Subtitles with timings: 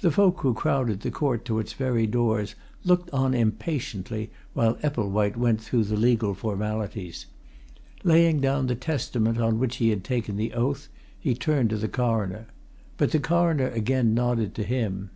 [0.00, 5.36] The folk who crowded the court to its very doors looked on impatiently while Epplewhite
[5.36, 7.26] went through the legal formalities.
[8.02, 10.88] Laying down the Testament on which he had taken the oath,
[11.20, 12.46] he turned to the Coroner.
[12.96, 15.10] But the Coroner again nodded to him.